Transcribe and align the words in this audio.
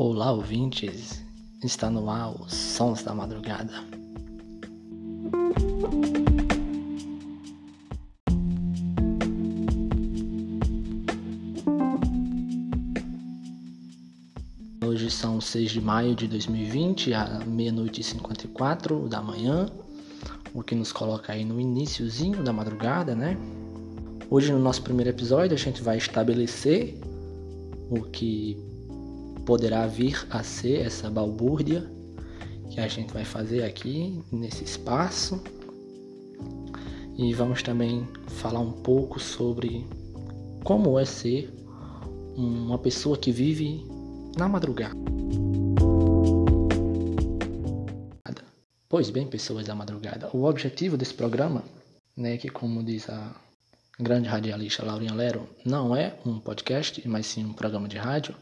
Olá, 0.00 0.30
ouvintes! 0.30 1.24
Está 1.60 1.90
no 1.90 2.08
ar 2.08 2.30
os 2.30 2.54
Sons 2.54 3.02
da 3.02 3.12
Madrugada. 3.12 3.82
Hoje 14.86 15.10
são 15.10 15.40
6 15.40 15.72
de 15.72 15.80
maio 15.80 16.14
de 16.14 16.28
2020, 16.28 17.12
à 17.12 17.40
meia-noite 17.44 18.00
e 18.00 18.04
54 18.04 19.08
da 19.08 19.20
manhã, 19.20 19.68
o 20.54 20.62
que 20.62 20.76
nos 20.76 20.92
coloca 20.92 21.32
aí 21.32 21.44
no 21.44 21.60
iníciozinho 21.60 22.44
da 22.44 22.52
madrugada, 22.52 23.16
né? 23.16 23.36
Hoje 24.30 24.52
no 24.52 24.60
nosso 24.60 24.80
primeiro 24.80 25.10
episódio 25.10 25.56
a 25.56 25.58
gente 25.58 25.82
vai 25.82 25.96
estabelecer 25.96 27.00
o 27.90 28.02
que 28.02 28.67
poderá 29.48 29.86
vir 29.86 30.26
a 30.28 30.42
ser 30.42 30.80
essa 30.80 31.08
balbúrdia 31.08 31.90
que 32.70 32.78
a 32.78 32.86
gente 32.86 33.14
vai 33.14 33.24
fazer 33.24 33.64
aqui 33.64 34.22
nesse 34.30 34.62
espaço. 34.62 35.42
E 37.16 37.32
vamos 37.32 37.62
também 37.62 38.06
falar 38.26 38.60
um 38.60 38.72
pouco 38.72 39.18
sobre 39.18 39.86
como 40.62 40.98
é 40.98 41.06
ser 41.06 41.50
uma 42.36 42.76
pessoa 42.78 43.16
que 43.16 43.32
vive 43.32 43.86
na 44.36 44.46
madrugada. 44.46 44.94
Pois 48.86 49.08
bem, 49.08 49.26
pessoas 49.26 49.66
da 49.66 49.74
madrugada, 49.74 50.28
o 50.34 50.44
objetivo 50.44 50.94
desse 50.98 51.14
programa, 51.14 51.64
né, 52.14 52.36
que 52.36 52.50
como 52.50 52.84
diz 52.84 53.08
a 53.08 53.34
grande 53.98 54.28
radialista 54.28 54.84
Laurinha 54.84 55.14
Lero, 55.14 55.48
não 55.64 55.96
é 55.96 56.18
um 56.26 56.38
podcast, 56.38 57.08
mas 57.08 57.24
sim 57.24 57.46
um 57.46 57.54
programa 57.54 57.88
de 57.88 57.96
rádio. 57.96 58.34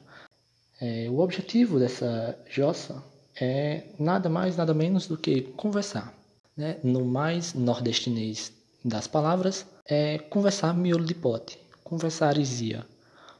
É, 0.80 1.08
o 1.08 1.20
objetivo 1.20 1.78
dessa 1.78 2.38
jossa 2.48 3.02
é 3.40 3.84
nada 3.98 4.28
mais, 4.28 4.56
nada 4.56 4.74
menos 4.74 5.06
do 5.06 5.16
que 5.16 5.42
conversar. 5.56 6.12
Né? 6.56 6.78
No 6.82 7.04
mais 7.04 7.54
nordestinês 7.54 8.52
das 8.84 9.06
palavras, 9.06 9.66
é 9.86 10.18
conversar 10.18 10.74
miolo 10.74 11.04
de 11.04 11.14
pote, 11.14 11.58
conversar 11.82 12.34
heresia, 12.34 12.84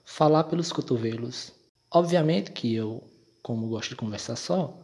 falar 0.05 0.45
pelos 0.45 0.73
cotovelos. 0.73 1.53
Obviamente 1.91 2.53
que 2.53 2.75
eu, 2.75 3.03
como 3.42 3.69
gosto 3.69 3.91
de 3.91 3.97
conversar 3.97 4.37
só, 4.37 4.79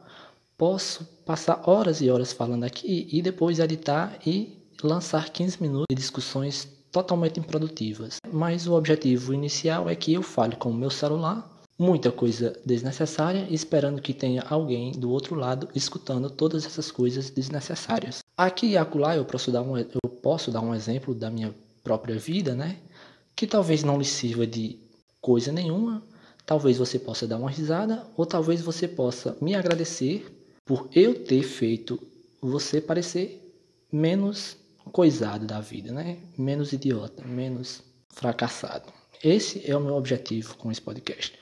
posso 0.56 1.05
passar 1.27 1.62
horas 1.69 2.00
e 2.00 2.11
horas 2.11 2.33
falando 2.33 2.64
aqui 2.64 3.08
e 3.11 3.23
depois 3.23 3.58
editar 3.58 4.19
e 4.27 4.58
lançar 4.83 5.30
15 5.30 5.62
minutos 5.62 5.86
de 5.89 5.97
discussões 5.97 6.69
totalmente 6.91 7.41
improdutivas. 7.41 8.19
Mas 8.30 8.67
o 8.67 8.75
objetivo 8.75 9.33
inicial 9.33 9.89
é 9.89 9.97
que 9.97 10.12
eu 10.12 10.23
fale 10.23 10.56
com 10.56 10.70
o 10.70 10.75
meu 10.75 10.91
celular 10.91 11.48
muita 11.78 12.12
coisa 12.12 12.58
desnecessária, 12.64 13.46
esperando 13.50 14.00
que 14.00 14.14
tenha 14.14 14.42
alguém 14.42 14.92
do 14.92 15.10
outro 15.10 15.34
lado 15.34 15.68
escutando 15.74 16.30
todas 16.30 16.64
essas 16.64 16.90
coisas 16.90 17.30
desnecessárias. 17.30 18.20
Aqui 18.36 18.68
e 18.68 18.76
acolá 18.76 19.16
eu 19.16 19.24
posso 19.24 19.50
dar 19.50 19.62
um, 19.62 19.76
eu 19.76 20.10
posso 20.22 20.50
dar 20.50 20.60
um 20.60 20.74
exemplo 20.74 21.14
da 21.14 21.30
minha 21.30 21.54
própria 21.82 22.18
vida, 22.18 22.54
né? 22.54 22.78
Que 23.34 23.46
talvez 23.46 23.82
não 23.82 23.98
lhe 23.98 24.04
sirva 24.04 24.46
de 24.46 24.78
coisa 25.20 25.50
nenhuma, 25.50 26.02
talvez 26.46 26.76
você 26.76 26.98
possa 26.98 27.26
dar 27.26 27.38
uma 27.38 27.50
risada, 27.50 28.06
ou 28.16 28.26
talvez 28.26 28.60
você 28.60 28.86
possa 28.86 29.36
me 29.40 29.54
agradecer 29.54 30.26
por 30.64 30.88
eu 30.94 31.24
ter 31.24 31.42
feito 31.42 32.00
você 32.40 32.80
parecer 32.80 33.54
menos 33.90 34.56
coisado 34.92 35.46
da 35.46 35.60
vida, 35.60 35.92
né? 35.92 36.18
Menos 36.36 36.72
idiota, 36.72 37.24
menos 37.24 37.82
fracassado. 38.08 38.92
Esse 39.22 39.68
é 39.70 39.76
o 39.76 39.80
meu 39.80 39.94
objetivo 39.94 40.56
com 40.56 40.70
esse 40.70 40.80
podcast. 40.80 41.38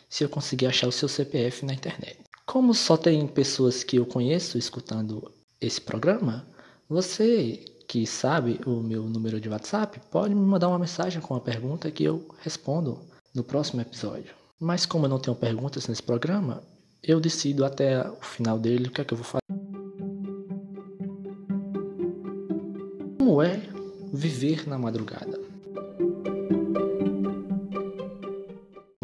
se 0.09 0.23
eu 0.23 0.29
conseguir 0.29 0.65
achar 0.65 0.87
o 0.87 0.91
seu 0.91 1.07
CPF 1.07 1.65
na 1.65 1.73
internet. 1.73 2.19
Como 2.45 2.73
só 2.73 2.97
tem 2.97 3.27
pessoas 3.27 3.83
que 3.83 3.97
eu 3.97 4.05
conheço 4.05 4.57
escutando 4.57 5.31
esse 5.61 5.79
programa, 5.79 6.47
você 6.89 7.63
que 7.87 8.05
sabe 8.05 8.59
o 8.65 8.81
meu 8.81 9.03
número 9.03 9.39
de 9.39 9.49
WhatsApp 9.49 9.99
pode 10.11 10.33
me 10.33 10.41
mandar 10.41 10.67
uma 10.67 10.79
mensagem 10.79 11.21
com 11.21 11.33
uma 11.33 11.39
pergunta 11.39 11.91
que 11.91 12.03
eu 12.03 12.27
respondo 12.41 12.99
no 13.33 13.43
próximo 13.43 13.81
episódio. 13.81 14.33
Mas 14.59 14.85
como 14.85 15.05
eu 15.05 15.09
não 15.09 15.19
tenho 15.19 15.35
perguntas 15.35 15.87
nesse 15.87 16.03
programa, 16.03 16.61
eu 17.03 17.19
decido 17.19 17.63
até 17.63 18.07
o 18.09 18.21
final 18.21 18.59
dele 18.59 18.87
o 18.87 18.91
que 18.91 19.01
é 19.01 19.03
que 19.05 19.13
eu 19.13 19.17
vou 19.17 19.25
fazer. 19.25 19.39
Como 23.17 23.41
é 23.41 23.61
viver 24.11 24.67
na 24.67 24.77
madrugada? 24.77 25.39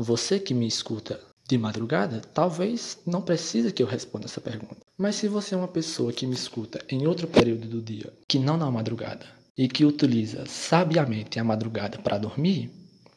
Você 0.06 0.40
que 0.40 0.54
me 0.54 0.68
escuta 0.68 1.20
de 1.50 1.58
madrugada, 1.58 2.22
talvez 2.32 3.00
não 3.08 3.24
precise 3.24 3.72
que 3.72 3.82
eu 3.82 3.88
responda 3.88 4.26
essa 4.26 4.40
pergunta. 4.40 4.78
Mas 4.96 5.16
se 5.16 5.28
você 5.28 5.56
é 5.56 5.58
uma 5.58 5.68
pessoa 5.68 6.14
que 6.14 6.28
me 6.28 6.36
escuta 6.36 6.80
em 6.88 7.08
outro 7.08 7.28
período 7.28 7.68
do 7.68 7.82
dia, 7.82 8.14
que 8.28 8.38
não 8.38 8.56
na 8.56 8.70
madrugada, 8.70 9.26
e 9.58 9.68
que 9.68 9.84
utiliza 9.84 10.46
sabiamente 10.46 11.40
a 11.40 11.44
madrugada 11.44 11.98
para 11.98 12.20
dormir, 12.20 12.70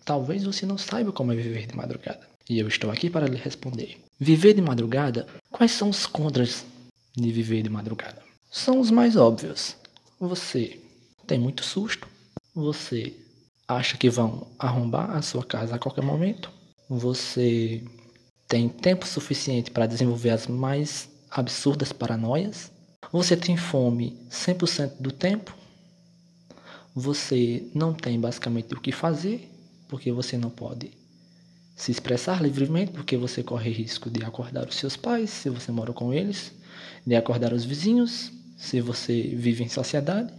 talvez 0.02 0.44
você 0.44 0.64
não 0.64 0.78
saiba 0.78 1.12
como 1.12 1.30
é 1.30 1.36
viver 1.36 1.66
de 1.66 1.76
madrugada. 1.76 2.26
E 2.48 2.58
eu 2.58 2.66
estou 2.66 2.90
aqui 2.90 3.10
para 3.10 3.26
lhe 3.26 3.36
responder. 3.36 3.98
Viver 4.18 4.54
de 4.54 4.62
madrugada, 4.62 5.26
quais 5.50 5.72
são 5.72 5.90
os 5.90 6.06
contras 6.06 6.64
de 7.14 7.30
viver 7.30 7.60
de 7.60 7.68
madrugada? 7.68 8.22
São 8.50 8.80
os 8.80 8.90
mais 8.90 9.14
óbvios. 9.14 9.76
Você 10.18 10.80
tem 11.26 11.38
muito 11.38 11.62
susto, 11.62 12.08
você 12.54 13.12
acha 13.68 13.98
que 13.98 14.08
vão 14.08 14.46
arrombar 14.58 15.10
a 15.10 15.20
sua 15.20 15.44
casa 15.44 15.74
a 15.74 15.78
qualquer 15.78 16.02
momento, 16.02 16.50
você 16.88 17.84
tem 18.46 18.68
tempo 18.68 19.06
suficiente 19.06 19.70
para 19.70 19.86
desenvolver 19.86 20.30
as 20.30 20.46
mais 20.46 21.08
absurdas 21.30 21.92
paranoias, 21.92 22.72
você 23.12 23.36
tem 23.36 23.56
fome 23.56 24.18
100% 24.30 24.94
do 24.98 25.12
tempo, 25.12 25.54
você 26.94 27.68
não 27.74 27.92
tem 27.92 28.18
basicamente 28.18 28.74
o 28.74 28.80
que 28.80 28.90
fazer, 28.90 29.50
porque 29.88 30.10
você 30.10 30.36
não 30.36 30.50
pode 30.50 30.90
se 31.76 31.92
expressar 31.92 32.42
livremente, 32.42 32.90
porque 32.92 33.16
você 33.16 33.42
corre 33.42 33.70
risco 33.70 34.10
de 34.10 34.24
acordar 34.24 34.66
os 34.68 34.74
seus 34.74 34.96
pais, 34.96 35.30
se 35.30 35.48
você 35.48 35.70
mora 35.70 35.92
com 35.92 36.12
eles, 36.12 36.52
de 37.06 37.14
acordar 37.14 37.52
os 37.52 37.64
vizinhos, 37.64 38.32
se 38.56 38.80
você 38.80 39.22
vive 39.22 39.62
em 39.62 39.68
sociedade. 39.68 40.32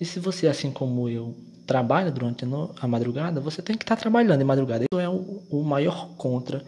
E 0.00 0.04
se 0.04 0.18
você, 0.18 0.46
assim 0.46 0.70
como 0.70 1.08
eu, 1.08 1.36
trabalha 1.70 2.10
durante 2.10 2.44
a 2.80 2.88
madrugada, 2.88 3.40
você 3.40 3.62
tem 3.62 3.76
que 3.76 3.84
estar 3.84 3.94
trabalhando 3.94 4.36
de 4.36 4.44
madrugada. 4.44 4.86
Isso 4.90 5.00
é 5.00 5.08
o, 5.08 5.62
maior 5.62 6.08
contra 6.16 6.64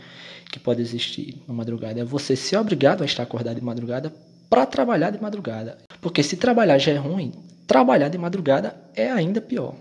que 0.49 0.61
pode 0.61 0.81
existir 0.81 1.43
na 1.49 1.53
madrugada. 1.53 1.99
É 1.99 2.05
você 2.05 2.37
ser 2.37 2.57
obrigado 2.57 3.03
a 3.03 3.05
estar 3.05 3.25
acordado 3.25 3.57
de 3.57 3.65
madrugada 3.65 4.15
para 4.49 4.65
trabalhar 4.65 5.11
de 5.11 5.21
madrugada. 5.21 5.77
Porque 6.01 6.23
se 6.23 6.37
trabalhar 6.37 6.79
já 6.79 6.93
é 6.93 6.99
ruim, 6.99 7.33
trabalhar 7.67 8.11
de 8.11 8.17
madrugada 8.17 8.77
é 8.95 9.11
ainda 9.11 9.41
pior. 9.41 9.75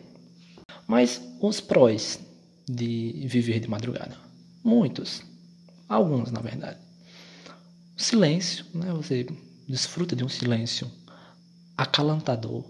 Mas 0.87 1.21
os 1.39 1.61
prós 1.61 2.19
de 2.67 3.23
viver 3.27 3.59
de 3.59 3.67
madrugada? 3.67 4.15
Muitos. 4.63 5.21
Alguns, 5.87 6.31
na 6.31 6.41
verdade. 6.41 6.79
silêncio, 7.95 8.65
né? 8.73 8.91
Você 8.93 9.27
desfruta 9.69 10.15
de 10.15 10.23
um 10.23 10.29
silêncio 10.29 10.89
acalantador 11.77 12.65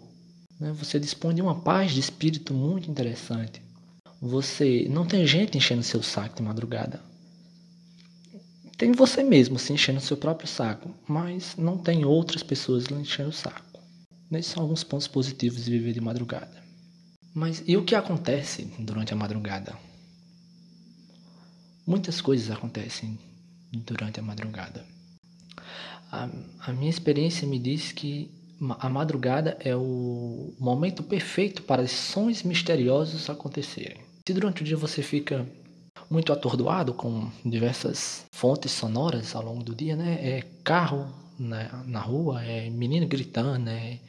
né? 0.61 0.71
Você 0.73 0.99
dispõe 0.99 1.33
de 1.33 1.41
uma 1.41 1.59
paz 1.59 1.91
de 1.91 1.99
espírito 1.99 2.53
muito 2.53 2.89
interessante. 2.89 3.61
Você 4.21 4.87
não 4.87 5.05
tem 5.05 5.25
gente 5.25 5.57
enchendo 5.57 5.81
seu 5.81 6.03
saco 6.03 6.35
de 6.35 6.43
madrugada. 6.43 7.01
Tem 8.77 8.91
você 8.91 9.23
mesmo 9.23 9.57
se 9.57 9.73
enchendo 9.73 9.99
seu 9.99 10.15
próprio 10.15 10.47
saco, 10.47 10.93
mas 11.07 11.55
não 11.57 11.77
tem 11.77 12.05
outras 12.05 12.43
pessoas 12.43 12.85
lhe 12.85 12.95
enchendo 12.95 13.29
o 13.29 13.33
saco. 13.33 13.79
Esses 14.31 14.51
são 14.51 14.63
alguns 14.63 14.83
pontos 14.83 15.07
positivos 15.07 15.65
de 15.65 15.71
viver 15.71 15.93
de 15.93 15.99
madrugada. 15.99 16.63
Mas 17.33 17.63
e 17.67 17.75
o 17.75 17.83
que 17.83 17.95
acontece 17.95 18.65
durante 18.79 19.13
a 19.13 19.15
madrugada? 19.15 19.75
Muitas 21.85 22.21
coisas 22.21 22.51
acontecem 22.51 23.17
durante 23.71 24.19
a 24.19 24.23
madrugada. 24.23 24.85
A, 26.11 26.29
a 26.59 26.73
minha 26.73 26.89
experiência 26.89 27.47
me 27.47 27.57
diz 27.57 27.91
que 27.91 28.29
a 28.79 28.89
madrugada 28.89 29.57
é 29.59 29.75
o 29.75 30.53
momento 30.59 31.01
perfeito 31.01 31.63
para 31.63 31.87
sons 31.87 32.43
misteriosos 32.43 33.29
acontecerem. 33.29 33.97
Se 34.27 34.33
durante 34.33 34.61
o 34.61 34.65
dia 34.65 34.77
você 34.77 35.01
fica 35.01 35.47
muito 36.09 36.31
atordoado 36.31 36.93
com 36.93 37.29
diversas 37.43 38.25
fontes 38.31 38.71
sonoras 38.71 39.35
ao 39.35 39.43
longo 39.43 39.63
do 39.63 39.73
dia, 39.73 39.95
né? 39.95 40.19
É 40.21 40.43
carro 40.63 41.11
na, 41.39 41.83
na 41.87 41.99
rua, 41.99 42.43
é 42.43 42.69
menino 42.69 43.07
gritando, 43.07 43.69
é, 43.69 43.99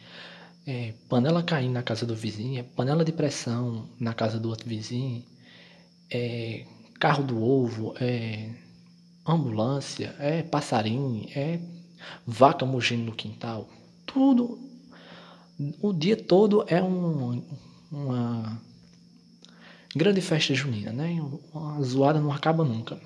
é 0.67 0.93
panela 1.09 1.43
caindo 1.43 1.73
na 1.73 1.83
casa 1.83 2.05
do 2.05 2.15
vizinho, 2.15 2.61
é 2.61 2.63
panela 2.63 3.05
de 3.05 3.13
pressão 3.13 3.89
na 3.99 4.13
casa 4.13 4.39
do 4.39 4.49
outro 4.51 4.69
vizinho, 4.69 5.25
é 6.11 6.67
carro 7.01 7.25
do 7.25 7.43
ovo, 7.43 7.95
é 8.01 8.51
ambulância, 9.27 10.15
é 10.19 10.43
passarinho, 10.43 11.27
é 11.35 11.59
vaca 12.27 12.67
mugindo 12.67 13.05
no 13.05 13.13
quintal. 13.13 13.69
Tudo, 14.13 14.59
o 15.81 15.93
dia 15.93 16.17
todo 16.17 16.65
é 16.67 16.83
um, 16.83 17.43
uma 17.91 18.61
grande 19.95 20.21
festa 20.21 20.55
junina, 20.55 20.93
né? 20.93 21.21
Uma 21.53 21.83
zoada 21.83 22.21
não 22.21 22.33
acaba 22.33 22.65
nunca. 22.65 23.01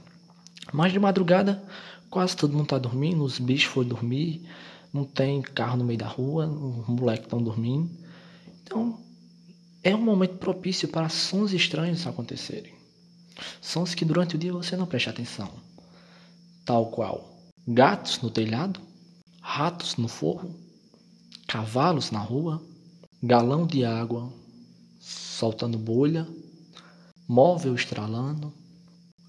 Mas 0.72 0.92
de 0.92 0.98
madrugada, 0.98 1.62
quase 2.10 2.36
todo 2.36 2.52
mundo 2.52 2.64
está 2.64 2.78
dormindo, 2.78 3.22
os 3.22 3.38
bichos 3.38 3.72
foram 3.72 3.88
dormir, 3.88 4.48
não 4.92 5.04
tem 5.04 5.42
carro 5.42 5.76
no 5.76 5.84
meio 5.84 5.98
da 5.98 6.08
rua, 6.08 6.46
os 6.46 6.88
moleques 6.88 7.24
estão 7.24 7.42
dormindo. 7.42 7.90
Então, 8.62 8.98
é 9.82 9.94
um 9.94 10.02
momento 10.02 10.38
propício 10.38 10.88
para 10.88 11.08
sons 11.08 11.52
estranhos 11.52 12.06
acontecerem. 12.06 12.74
Sons 13.60 13.94
que 13.94 14.04
durante 14.04 14.34
o 14.34 14.38
dia 14.38 14.52
você 14.52 14.76
não 14.76 14.86
presta 14.86 15.10
atenção. 15.10 15.50
Tal 16.64 16.86
qual 16.90 17.36
gatos 17.68 18.20
no 18.20 18.30
telhado, 18.30 18.80
ratos 19.40 19.96
no 19.96 20.08
forro, 20.08 20.54
cavalos 21.46 22.10
na 22.10 22.18
rua, 22.18 22.62
galão 23.22 23.66
de 23.66 23.84
água 23.84 24.32
soltando 25.00 25.78
bolha, 25.78 26.26
móvel 27.28 27.74
estralando, 27.74 28.52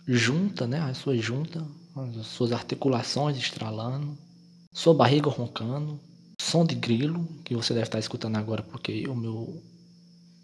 junta, 0.08 0.66
né, 0.66 0.80
a 0.80 0.94
sua 0.94 1.18
junta, 1.18 1.66
as 1.96 2.28
suas 2.28 2.52
articulações 2.52 3.38
estralando, 3.38 4.18
sua 4.74 4.94
barriga 4.94 5.30
roncando, 5.30 6.00
som 6.40 6.66
de 6.66 6.76
grilo, 6.76 7.28
que 7.44 7.56
você 7.56 7.74
deve 7.74 7.88
estar 7.88 8.00
escutando 8.00 8.38
agora 8.38 8.64
porque 8.64 9.08
o 9.08 9.16
meu 9.16 9.62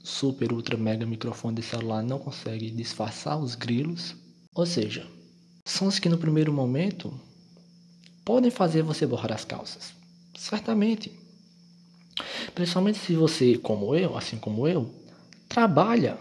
super 0.04 0.52
ultra 0.52 0.76
mega 0.76 1.06
microfone 1.06 1.56
de 1.56 1.62
celular 1.64 2.04
não 2.04 2.20
consegue 2.20 2.70
disfarçar 2.70 3.40
os 3.40 3.56
grilos. 3.56 4.16
Ou 4.54 4.66
seja, 4.66 5.08
sons 5.66 5.98
que 5.98 6.10
no 6.10 6.18
primeiro 6.18 6.52
momento 6.52 7.14
podem 8.26 8.52
fazer 8.52 8.84
você 8.84 9.08
borrar 9.08 9.32
as 9.32 9.46
calças. 9.46 9.94
Certamente. 10.38 11.23
Principalmente 12.54 13.00
se 13.00 13.16
você, 13.16 13.58
como 13.58 13.96
eu, 13.96 14.18
assim 14.18 14.38
como 14.38 14.68
eu, 14.68 14.90
trabalha 15.48 16.18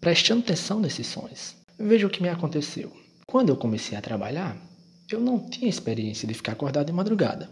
prestando 0.00 0.40
atenção 0.40 0.80
nesses 0.80 1.06
sons. 1.06 1.56
Veja 1.78 2.06
o 2.06 2.10
que 2.10 2.22
me 2.22 2.28
aconteceu. 2.28 2.92
Quando 3.26 3.50
eu 3.50 3.56
comecei 3.56 3.96
a 3.96 4.02
trabalhar, 4.02 4.56
eu 5.10 5.20
não 5.20 5.38
tinha 5.38 5.68
experiência 5.68 6.26
de 6.26 6.34
ficar 6.34 6.52
acordado 6.52 6.86
de 6.86 6.92
madrugada. 6.92 7.50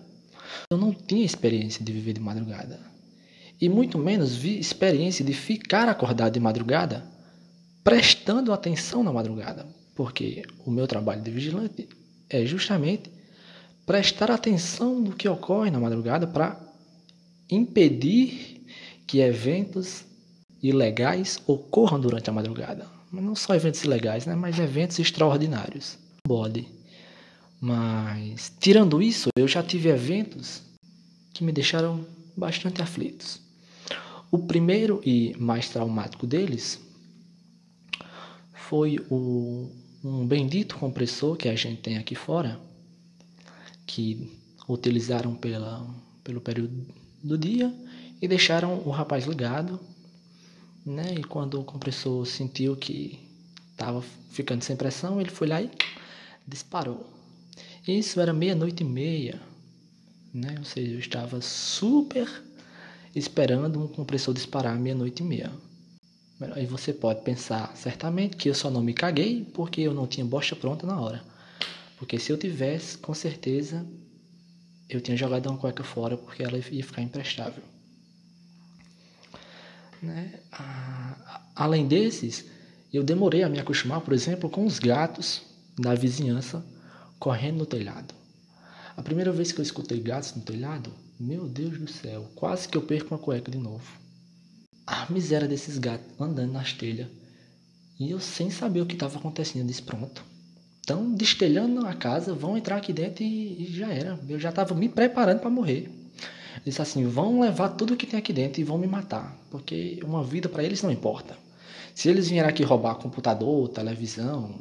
Eu 0.71 0.79
não 0.79 0.93
tinha 0.93 1.25
experiência 1.25 1.85
de 1.85 1.93
viver 1.93 2.13
de 2.13 2.21
madrugada 2.21 2.97
e 3.61 3.69
muito 3.69 3.99
menos 3.99 4.35
vi 4.35 4.59
experiência 4.59 5.25
de 5.25 5.33
ficar 5.33 5.89
acordado 5.89 6.33
de 6.33 6.41
madrugada, 6.41 7.05
prestando 7.83 8.53
atenção 8.53 9.03
na 9.03 9.13
madrugada, 9.13 9.67
porque 9.95 10.45
o 10.65 10.71
meu 10.71 10.87
trabalho 10.87 11.23
de 11.23 11.31
vigilante 11.31 11.89
é 12.29 12.45
justamente 12.45 13.11
prestar 13.87 14.31
atenção 14.31 14.99
no 14.99 15.13
que 15.13 15.29
ocorre 15.29 15.71
na 15.71 15.81
madrugada 15.81 16.27
para 16.27 16.61
impedir 17.49 18.65
que 19.07 19.21
eventos 19.21 20.05
ilegais 20.63 21.41
ocorram 21.47 22.01
durante 22.01 22.29
a 22.29 22.33
madrugada. 22.33 22.87
Mas 23.11 23.25
não 23.25 23.37
só 23.37 23.55
eventos 23.55 23.83
ilegais, 23.85 24.27
né? 24.27 24.35
mas 24.35 24.59
eventos 24.59 24.99
extraordinários. 24.99 25.99
Bode. 26.27 26.67
Mas, 27.61 28.53
tirando 28.61 29.01
isso, 29.01 29.29
eu 29.37 29.47
já 29.47 29.63
tive 29.63 29.89
eventos 29.89 30.63
que 31.33 31.45
me 31.45 31.53
deixaram 31.53 32.05
bastante 32.37 32.83
aflitos. 32.83 33.41
O 34.31 34.39
primeiro 34.39 35.01
e 35.05 35.35
mais 35.39 35.69
traumático 35.69 36.27
deles 36.27 36.81
foi 38.55 38.99
o, 39.09 39.71
um 40.05 40.27
bendito 40.27 40.77
compressor 40.77 41.37
que 41.37 41.49
a 41.49 41.55
gente 41.55 41.81
tem 41.81 41.97
aqui 41.97 42.15
fora, 42.15 42.61
que 43.87 44.31
utilizaram 44.69 45.35
pela, 45.35 45.87
pelo 46.25 46.41
período 46.41 46.87
do 47.23 47.37
dia 47.37 47.73
e 48.21 48.29
deixaram 48.29 48.83
o 48.85 48.91
rapaz 48.91 49.27
ligado. 49.27 49.81
Né? 50.85 51.15
E 51.19 51.25
quando 51.25 51.61
o 51.61 51.65
compressor 51.65 52.25
sentiu 52.27 52.77
que 52.77 53.19
estava 53.73 54.03
ficando 54.31 54.63
sem 54.63 54.77
pressão, 54.77 55.21
ele 55.21 55.31
foi 55.31 55.49
lá 55.49 55.61
e 55.61 55.71
disparou. 56.47 57.09
Isso 57.87 58.21
era 58.21 58.33
meia-noite 58.33 58.83
e 58.83 58.87
meia, 58.87 59.41
né? 60.33 60.55
ou 60.59 60.65
seja, 60.65 60.93
eu 60.93 60.99
estava 60.99 61.41
super 61.41 62.29
esperando 63.15 63.83
um 63.83 63.89
compressor 63.89 64.35
disparar 64.35 64.79
meia-noite 64.79 65.23
e 65.23 65.27
meia. 65.27 65.51
Aí 66.55 66.67
você 66.67 66.93
pode 66.93 67.23
pensar 67.23 67.75
certamente 67.77 68.37
que 68.37 68.49
eu 68.49 68.55
só 68.55 68.71
não 68.71 68.83
me 68.83 68.93
caguei 68.93 69.45
porque 69.55 69.81
eu 69.81 69.95
não 69.95 70.07
tinha 70.07 70.25
bosta 70.25 70.55
pronta 70.55 70.87
na 70.87 71.01
hora. 71.01 71.23
Porque 71.97 72.19
se 72.19 72.31
eu 72.31 72.37
tivesse, 72.37 72.99
com 72.99 73.15
certeza 73.15 73.87
eu 74.89 75.01
tinha 75.01 75.17
jogado 75.17 75.49
uma 75.49 75.59
cueca 75.59 75.83
fora 75.83 76.17
porque 76.17 76.43
ela 76.43 76.57
ia 76.57 76.85
ficar 76.85 77.03
imprestável. 77.03 77.63
Né? 80.03 80.41
Além 81.55 81.89
desses, 81.89 82.45
eu 82.93 83.03
demorei 83.03 83.43
a 83.43 83.49
me 83.49 83.59
acostumar, 83.59 84.01
por 84.01 84.13
exemplo, 84.15 84.49
com 84.49 84.65
os 84.65 84.79
gatos 84.79 85.43
da 85.79 85.95
vizinhança 85.95 86.65
correndo 87.19 87.59
no 87.59 87.67
telhado. 87.67 88.15
A 88.97 89.03
primeira 89.03 89.33
vez 89.33 89.53
que 89.53 89.61
eu 89.61 89.63
escutei 89.63 90.01
gatos 90.01 90.35
no 90.35 90.43
telhado, 90.43 90.93
meu 91.19 91.49
Deus 91.49 91.79
do 91.79 91.91
céu, 91.91 92.31
quase 92.35 92.69
que 92.69 92.77
eu 92.77 92.83
perco 92.83 93.15
uma 93.15 93.21
cueca 93.21 93.51
de 93.51 93.59
novo. 93.59 93.85
A 94.87 95.11
miséria 95.11 95.49
desses 95.49 95.79
gatos 95.79 96.07
andando 96.21 96.53
nas 96.53 96.73
telhas. 96.73 97.09
E 97.99 98.11
eu 98.11 98.21
sem 98.21 98.51
saber 98.51 98.83
o 98.83 98.87
que 98.87 98.95
estava 98.95 99.19
acontecendo, 99.19 99.63
eu 99.63 99.67
disse, 99.67 99.83
pronto. 99.83 100.25
Estão 100.87 101.13
destelhando 101.13 101.85
a 101.85 101.93
casa, 101.95 102.33
vão 102.33 102.57
entrar 102.57 102.77
aqui 102.77 102.93
dentro 102.93 103.25
e, 103.25 103.65
e 103.65 103.77
já 103.77 103.93
era. 103.93 104.21
Eu 104.29 104.39
já 104.39 104.51
estava 104.51 104.73
me 104.73 104.89
preparando 104.89 105.41
para 105.41 105.51
morrer. 105.51 105.91
Disse 106.65 106.81
assim, 106.81 107.05
vão 107.09 107.41
levar 107.41 107.71
tudo 107.71 107.97
que 107.97 108.07
tem 108.07 108.17
aqui 108.17 108.33
dentro 108.33 108.61
e 108.61 108.65
vão 108.65 108.79
me 108.79 108.87
matar. 108.87 109.37
Porque 109.51 109.99
uma 110.05 110.23
vida 110.23 110.49
para 110.49 110.63
eles 110.63 110.81
não 110.83 110.93
importa. 110.93 111.37
Se 111.93 112.09
eles 112.09 112.29
vierem 112.29 112.49
aqui 112.49 112.63
roubar 112.63 112.95
computador, 112.95 113.69
televisão, 113.71 114.61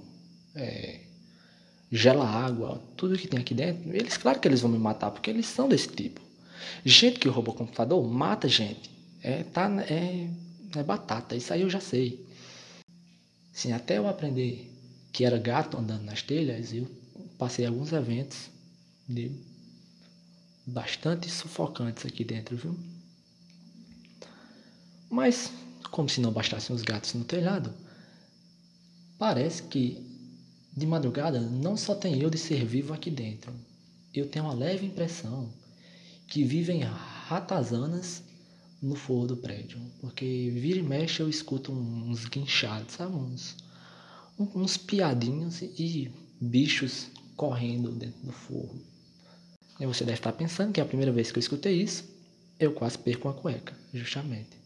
é, 0.56 1.02
gela 1.92 2.28
água, 2.28 2.82
tudo 2.98 3.20
que 3.20 3.28
tem 3.28 3.40
aqui 3.40 3.54
dentro, 3.54 3.96
eles, 3.96 4.18
claro 4.18 4.40
que 4.40 4.48
eles 4.48 4.62
vão 4.62 4.72
me 4.72 4.80
matar, 4.80 5.12
porque 5.12 5.30
eles 5.30 5.46
são 5.46 5.70
desse 5.70 5.90
tipo. 5.90 6.20
Gente 6.84 7.20
que 7.20 7.28
rouba 7.28 7.54
computador 7.54 8.04
mata 8.04 8.50
gente. 8.50 8.90
É, 9.22 9.44
tá, 9.44 9.70
é, 9.88 10.28
é 10.76 10.82
batata, 10.84 11.36
isso 11.36 11.54
aí 11.54 11.62
eu 11.62 11.70
já 11.70 11.80
sei. 11.80 12.26
Sim, 13.54 13.74
até 13.74 14.00
eu 14.00 14.08
aprender 14.10 14.75
que 15.16 15.24
era 15.24 15.40
gato 15.40 15.78
andando 15.78 16.04
nas 16.04 16.22
telhas, 16.22 16.74
eu 16.74 16.86
passei 17.38 17.66
alguns 17.66 17.94
eventos 17.94 18.50
de 19.08 19.32
bastante 20.68 21.30
sufocantes 21.30 22.06
aqui 22.06 22.26
dentro, 22.26 22.58
viu? 22.58 22.78
Mas, 25.10 25.54
como 25.90 26.10
se 26.10 26.20
não 26.20 26.34
bastassem 26.34 26.76
os 26.76 26.82
gatos 26.82 27.14
no 27.14 27.24
telhado, 27.24 27.74
parece 29.18 29.64
que 29.64 30.06
de 30.76 30.86
madrugada 30.86 31.40
não 31.40 31.78
só 31.78 31.96
tem 31.96 32.22
eu 32.22 32.30
de 32.30 32.38
ser 32.38 32.66
vivo 32.66 32.94
aqui 32.94 33.10
dentro. 33.10 33.54
Eu 34.14 34.28
tenho 34.28 34.44
uma 34.44 34.54
leve 34.54 34.86
impressão 34.86 35.50
que 36.28 36.44
vivem 36.44 36.82
ratazanas 36.82 38.22
no 38.82 38.96
forro 38.96 39.28
do 39.28 39.38
prédio. 39.38 39.80
Porque 40.02 40.52
vira 40.54 40.80
e 40.80 40.84
mexe 40.84 41.22
eu 41.22 41.30
escuto 41.30 41.72
uns 41.72 42.26
guinchados, 42.26 42.96
sabe? 42.96 43.16
Uns, 43.16 43.64
uns 44.38 44.78
piadinhos 44.78 45.62
e 45.62 46.12
bichos 46.40 47.08
correndo 47.36 47.92
dentro 47.92 48.22
do 48.26 48.32
forro. 48.32 48.82
E 49.80 49.86
você 49.86 50.04
deve 50.04 50.20
estar 50.20 50.32
pensando 50.34 50.72
que 50.72 50.80
é 50.80 50.84
a 50.84 50.88
primeira 50.88 51.12
vez 51.12 51.32
que 51.32 51.38
eu 51.38 51.42
escutei 51.42 51.82
isso, 51.82 52.04
eu 52.60 52.72
quase 52.74 52.98
perco 52.98 53.28
uma 53.28 53.34
cueca, 53.34 53.74
justamente. 53.94 54.58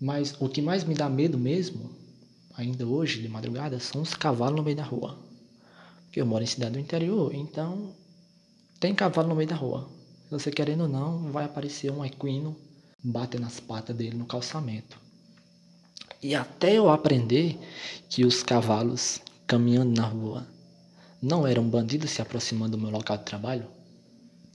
Mas 0.00 0.34
o 0.40 0.48
que 0.48 0.62
mais 0.62 0.84
me 0.84 0.94
dá 0.94 1.08
medo 1.08 1.36
mesmo, 1.36 1.90
ainda 2.54 2.86
hoje 2.86 3.20
de 3.20 3.28
madrugada, 3.28 3.78
são 3.78 4.00
os 4.00 4.14
cavalos 4.14 4.56
no 4.56 4.62
meio 4.62 4.76
da 4.76 4.84
rua. 4.84 5.18
Porque 6.04 6.20
eu 6.20 6.26
moro 6.26 6.42
em 6.42 6.46
cidade 6.46 6.72
do 6.72 6.78
interior, 6.78 7.34
então 7.34 7.94
tem 8.80 8.94
cavalo 8.94 9.28
no 9.28 9.34
meio 9.34 9.48
da 9.48 9.56
rua. 9.56 9.90
Você 10.30 10.50
querendo 10.50 10.82
ou 10.82 10.88
não, 10.88 11.30
vai 11.30 11.44
aparecer 11.44 11.90
um 11.90 12.04
equino 12.04 12.56
bater 13.02 13.40
nas 13.40 13.60
patas 13.60 13.96
dele 13.96 14.16
no 14.16 14.26
calçamento. 14.26 14.98
E 16.22 16.34
até 16.34 16.74
eu 16.74 16.90
aprender 16.90 17.58
que 18.08 18.24
os 18.24 18.42
cavalos 18.42 19.20
caminhando 19.46 20.00
na 20.00 20.06
rua 20.06 20.46
não 21.22 21.46
eram 21.46 21.68
bandidos 21.68 22.10
se 22.10 22.22
aproximando 22.22 22.76
do 22.76 22.82
meu 22.82 22.90
local 22.90 23.16
de 23.16 23.24
trabalho, 23.24 23.66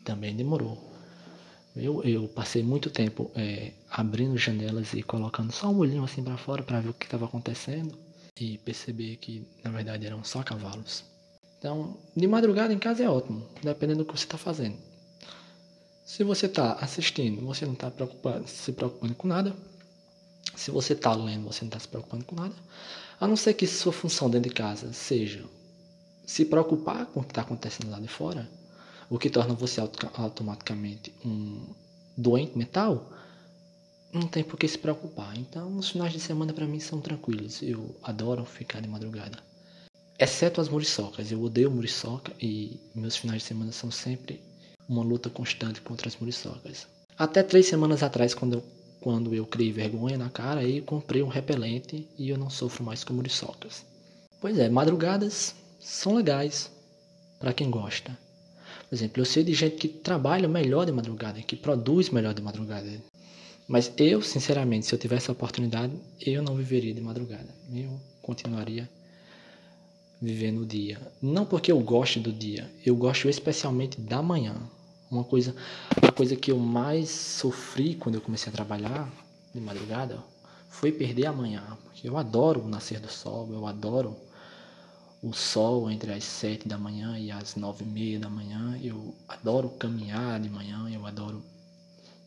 também 0.03 0.36
demorou. 0.36 0.91
Eu, 1.75 2.03
eu 2.03 2.27
passei 2.27 2.62
muito 2.62 2.89
tempo 2.89 3.32
é, 3.36 3.72
abrindo 3.89 4.38
janelas 4.38 4.93
e 4.93 5.01
colocando 5.01 5.51
só 5.51 5.70
um 5.70 5.77
olhinho 5.77 6.03
assim 6.03 6.24
para 6.24 6.38
fora 6.38 6.62
para 6.62 6.79
ver 6.79 6.89
o 6.89 6.93
que 6.93 7.05
estava 7.05 7.25
acontecendo 7.25 7.98
e 8.39 8.58
perceber 8.60 9.15
que 9.17 9.48
na 9.63 9.72
verdade 9.72 10.05
eram 10.05 10.24
só 10.24 10.43
cavalos. 10.43 11.03
Então, 11.58 11.98
de 12.15 12.27
madrugada 12.27 12.74
em 12.74 12.77
casa 12.77 13.03
é 13.03 13.10
ótimo, 13.10 13.48
dependendo 13.63 14.00
do 14.00 14.05
que 14.05 14.17
você 14.17 14.25
está 14.25 14.38
fazendo. 14.38 14.77
Se 16.05 16.24
você 16.24 16.46
está 16.46 16.74
assistindo, 16.74 17.46
você 17.46 17.65
não 17.65 17.74
está 17.74 17.91
se 18.46 18.74
preocupando 18.74 19.15
com 19.15 19.27
nada. 19.27 19.55
Se 20.55 20.72
você 20.72 20.93
está 20.93 21.13
lendo, 21.13 21.45
você 21.45 21.62
não 21.62 21.69
está 21.69 21.79
se 21.79 21.88
preocupando 21.88 22.25
com 22.25 22.36
nada. 22.36 22.55
A 23.19 23.27
não 23.27 23.36
ser 23.36 23.53
que 23.53 23.65
sua 23.65 23.93
função 23.93 24.29
dentro 24.29 24.50
de 24.50 24.55
casa 24.55 24.93
seja 24.93 25.43
se 26.25 26.45
preocupar 26.45 27.05
com 27.07 27.19
o 27.19 27.24
que 27.24 27.31
está 27.31 27.41
acontecendo 27.41 27.89
lá 27.89 28.00
de 28.00 28.07
fora, 28.07 28.50
o 29.10 29.19
que 29.19 29.29
torna 29.29 29.53
você 29.53 29.81
automaticamente 29.81 31.13
um 31.25 31.65
doente 32.17 32.57
mental, 32.57 33.12
não 34.12 34.27
tem 34.27 34.43
por 34.43 34.57
que 34.57 34.67
se 34.67 34.77
preocupar. 34.77 35.38
Então, 35.38 35.75
os 35.77 35.89
finais 35.89 36.13
de 36.13 36.19
semana 36.19 36.53
para 36.53 36.67
mim 36.67 36.79
são 36.79 37.01
tranquilos. 37.01 37.62
Eu 37.62 37.95
adoro 38.03 38.45
ficar 38.45 38.79
de 38.79 38.88
madrugada. 38.88 39.39
Exceto 40.19 40.62
as 40.62 40.69
muriçocas. 40.69 41.31
Eu 41.31 41.41
odeio 41.41 41.72
muriçoca 41.72 42.31
e 42.39 42.79
meus 42.93 43.15
finais 43.15 43.41
de 43.41 43.48
semana 43.48 43.72
são 43.72 43.89
sempre 43.89 44.39
uma 44.88 45.03
luta 45.03 45.29
constante 45.29 45.81
contra 45.81 46.07
as 46.07 46.15
muriçocas. 46.17 46.88
Até 47.17 47.41
três 47.41 47.67
semanas 47.67 48.03
atrás, 48.03 48.33
quando 48.33 48.53
eu, 48.53 48.63
quando 49.03 49.36
eu 49.36 49.45
criei 49.45 49.69
vergonha 49.69 50.17
na 50.17 50.29
cara, 50.29 50.62
aí 50.62 50.79
comprei 50.79 51.22
um 51.22 51.27
repelente 51.27 52.07
e 52.17 52.29
eu 52.29 52.38
não 52.38 52.50
sofro 52.50 52.86
mais 52.86 53.03
com 53.03 53.13
muriçocas. 53.13 53.86
Pois 54.39 54.57
é, 54.57 54.69
madrugadas 54.69 55.53
são 55.77 56.15
legais 56.15 56.72
para 57.38 57.51
quem 57.51 57.69
gosta. 57.69 58.17
Por 58.88 58.95
exemplo, 58.95 59.22
eu 59.22 59.25
sei 59.25 59.43
de 59.43 59.53
gente 59.53 59.75
que 59.75 59.89
trabalha 59.89 60.48
melhor 60.48 60.86
de 60.86 60.93
madrugada, 60.93 61.41
que 61.41 61.53
produz 61.53 62.12
melhor 62.12 62.33
de 62.33 62.41
madrugada. 62.41 62.89
Mas 63.67 63.91
eu, 63.98 64.22
sinceramente, 64.22 64.86
se 64.86 64.95
eu 64.95 65.00
tivesse 65.00 65.29
a 65.29 65.33
oportunidade, 65.33 65.91
eu 66.22 66.41
não 66.41 66.55
viveria 66.55 66.93
de 66.93 67.01
madrugada. 67.01 67.53
Eu 67.75 68.00
continuaria 68.22 68.89
vivendo 70.22 70.62
o 70.62 70.65
dia. 70.65 70.98
Não 71.22 71.45
porque 71.45 71.74
eu 71.74 71.79
goste 71.81 72.22
do 72.22 72.31
dia, 72.31 72.72
eu 72.86 72.95
gosto 72.95 73.27
especialmente 73.27 74.00
da 74.00 74.22
manhã. 74.22 74.55
Uma 75.13 75.24
coisa, 75.24 75.55
a 76.01 76.12
coisa 76.12 76.36
que 76.36 76.51
eu 76.51 76.58
mais 76.58 77.10
sofri 77.10 77.93
quando 77.93 78.15
eu 78.15 78.22
comecei 78.22 78.51
a 78.51 78.55
trabalhar 78.55 79.08
de 79.53 79.62
madrugada 79.62 80.17
foi 80.67 80.91
perder 80.91 81.27
a 81.27 81.32
manhã, 81.32 81.77
porque 81.84 82.10
eu 82.10 82.17
adoro 82.17 82.62
o 82.62 82.67
nascer 82.67 83.00
do 83.00 83.08
sol, 83.08 83.48
eu 83.51 83.67
adoro 83.67 84.17
o 85.22 85.32
sol 85.32 85.91
entre 85.91 86.12
as 86.12 86.24
sete 86.24 86.67
da 86.67 86.79
manhã 86.79 87.17
e 87.20 87.29
as 87.29 87.55
nove 87.55 87.86
e 87.86 87.88
meia 87.88 88.20
da 88.20 88.27
manhã. 88.27 88.77
Eu 88.84 89.13
adoro 89.27 89.70
caminhar 89.70 90.39
de 90.39 90.50
manhã, 90.50 90.89
eu 90.89 91.05
adoro, 91.05 91.43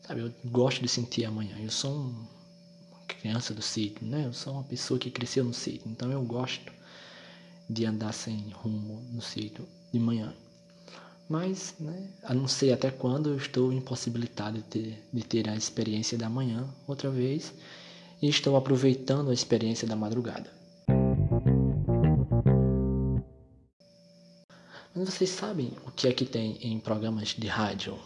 sabe, 0.01 0.21
eu 0.21 0.31
gosto 0.45 0.81
de 0.81 0.87
sentir 0.87 1.25
a 1.25 1.31
manhã. 1.31 1.57
Eu 1.59 1.69
sou 1.69 1.93
uma 1.93 2.27
criança 3.05 3.53
do 3.53 3.61
sítio, 3.61 4.07
né? 4.07 4.25
Eu 4.25 4.33
sou 4.33 4.53
uma 4.53 4.63
pessoa 4.63 4.97
que 4.97 5.11
cresceu 5.11 5.43
no 5.43 5.53
sítio, 5.53 5.91
então 5.91 6.09
eu 6.09 6.23
gosto 6.23 6.71
de 7.69 7.85
andar 7.85 8.13
sem 8.13 8.49
rumo 8.51 9.03
no 9.11 9.21
sítio 9.21 9.67
de 9.91 9.99
manhã. 9.99 10.33
Mas, 11.29 11.75
né, 11.77 12.09
a 12.23 12.33
não 12.33 12.47
sei 12.47 12.71
até 12.71 12.89
quando 12.89 13.29
eu 13.29 13.37
estou 13.37 13.73
impossibilitado 13.73 14.59
de 14.59 14.63
ter, 14.63 15.03
de 15.11 15.23
ter 15.23 15.49
a 15.49 15.55
experiência 15.55 16.17
da 16.17 16.29
manhã 16.29 16.65
outra 16.87 17.09
vez 17.09 17.53
e 18.21 18.29
estou 18.29 18.55
aproveitando 18.55 19.29
a 19.29 19.33
experiência 19.33 19.85
da 19.85 19.95
madrugada. 19.95 20.49
Mas 24.95 25.09
vocês 25.09 25.29
sabem 25.29 25.73
o 25.85 25.91
que 25.91 26.07
é 26.07 26.13
que 26.13 26.25
tem 26.25 26.57
em 26.61 26.79
programas 26.79 27.29
de 27.29 27.47
rádio 27.47 27.99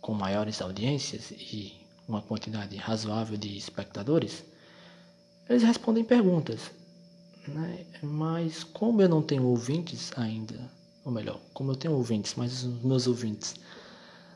com 0.00 0.14
maiores 0.14 0.62
audiências 0.62 1.32
e 1.32 1.74
uma 2.06 2.22
quantidade 2.22 2.76
razoável 2.76 3.36
de 3.36 3.56
espectadores? 3.58 4.44
Eles 5.50 5.64
respondem 5.64 6.04
perguntas. 6.04 6.70
Né? 7.48 7.84
Mas 8.02 8.62
como 8.62 9.02
eu 9.02 9.08
não 9.08 9.22
tenho 9.22 9.44
ouvintes 9.44 10.12
ainda, 10.16 10.70
ou 11.08 11.14
melhor, 11.14 11.40
como 11.52 11.72
eu 11.72 11.76
tenho 11.76 11.94
ouvintes, 11.94 12.34
mas 12.36 12.62
os 12.62 12.82
meus 12.82 13.06
ouvintes 13.06 13.56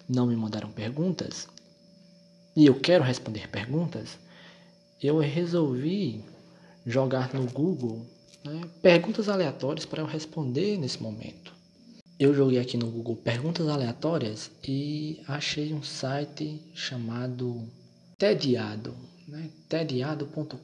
não 0.08 0.26
me 0.26 0.36
mandaram 0.36 0.70
perguntas, 0.70 1.48
e 2.56 2.66
eu 2.66 2.78
quero 2.80 3.04
responder 3.04 3.48
perguntas, 3.48 4.18
eu 5.02 5.18
resolvi 5.18 6.24
jogar 6.84 7.32
no 7.32 7.46
Google 7.50 8.04
né, 8.44 8.60
perguntas 8.82 9.28
aleatórias 9.28 9.86
para 9.86 10.02
eu 10.02 10.06
responder 10.06 10.76
nesse 10.76 11.02
momento 11.02 11.52
eu 12.22 12.32
joguei 12.32 12.60
aqui 12.60 12.76
no 12.76 12.88
Google 12.88 13.16
perguntas 13.16 13.66
aleatórias 13.66 14.48
e 14.62 15.20
achei 15.26 15.74
um 15.74 15.82
site 15.82 16.62
chamado 16.72 17.68
Tediado, 18.16 18.94
né? 19.26 19.50
tediado.com.br, 19.68 20.56